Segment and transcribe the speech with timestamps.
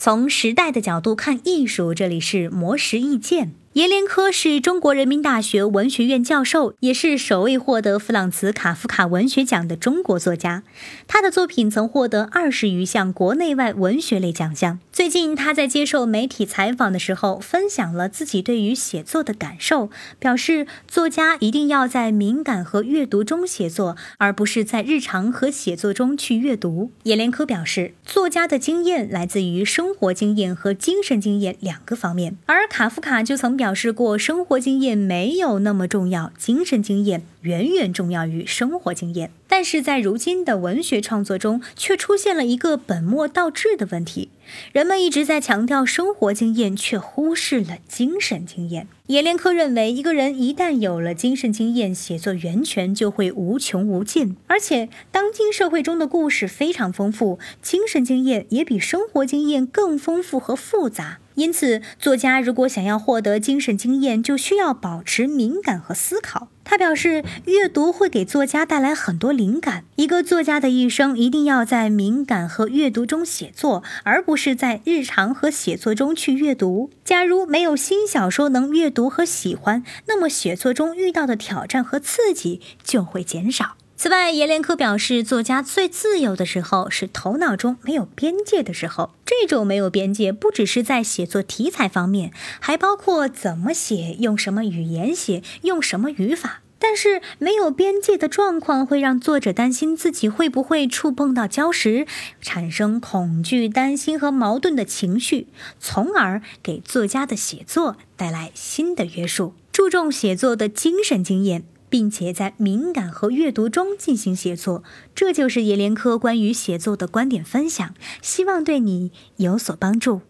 [0.00, 3.52] 从时代的角度看艺术，这里是魔石意见。
[3.78, 10.64] 阎连科是中国人民大学文学院教授，也是首位获得弗朗茨·卡夫卡文学奖的中国作家。
[11.06, 14.80] 他的作品曾获得二十余项国内外文学类奖项。
[14.90, 26.90] 最近，他在接受媒体采访的时候，分享了自己对于写作的感受，表示作家一定要在敏感和阅读中写作，而不是在日常和写作中去阅读。
[27.04, 33.67] 阎连科表示，作家的经验来自于生活经验和精神经验两个方面，而卡夫卡就曾表。
[33.68, 39.30] 表示过，生活经验没有那么重要，精神经验远远重要于生活经验。
[39.46, 44.30] 但是在如今的文学创作中，却出现了一个本末倒置的问题：
[44.72, 48.88] 人们一直在强调生活经验，却忽视了精神经验。
[49.08, 54.34] 阎连科认为，一个人一旦有了精神经验，写作源泉就会无穷无尽。
[54.46, 61.18] 而且，当今社会中的故事非常丰富，精神经验也比生活经验更丰富和复杂。
[61.38, 66.48] 因此，作家如果想要获得精神经验，就需要保持敏感和思考。
[66.64, 69.84] 他表示，阅读会给作家带来很多灵感。
[69.94, 76.90] 一个作家的一生一定要在敏感和阅读中写作，而不是在日常和写作中去阅读。
[77.04, 83.76] 假如没有新小说能阅读和喜欢，那么写作中遇到的挑战和刺激就会减少。
[84.00, 89.10] 此外，阎连科表示，作家最自由的时候是头脑中没有边界的时候。
[89.26, 96.62] 这种没有边界，不只是在写作题材方面，还包括怎么写、用什么语言写、用什么语法。
[96.78, 102.06] 但是，没有边界的状况会让作者担心自己会不会触碰到礁石，
[102.40, 105.48] 产生恐惧、担心和矛盾的情绪，
[105.80, 109.54] 从而给作家的写作带来新的约束。
[109.72, 111.64] 注重写作的精神经验。
[111.88, 114.82] 并且在敏感和阅读中进行写作，
[115.14, 120.22] 这就是叶连科关于写作的观点分享，希望对你有所帮助。